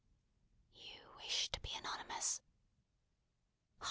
[0.73, 2.41] "You wish to be anonymous?"